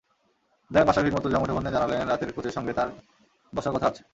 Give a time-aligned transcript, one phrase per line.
[0.71, 2.89] অধিনায়ক মাশরাফি বিন মুর্তজা মুঠোফোনে জানালেন, রাতে কোচের সঙ্গে তাঁর
[3.53, 4.03] বসার কথা আছে।